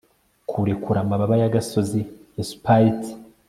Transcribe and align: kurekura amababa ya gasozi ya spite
kurekura 0.49 0.99
amababa 1.01 1.35
ya 1.41 1.53
gasozi 1.55 2.01
ya 2.37 2.43
spite 2.51 3.09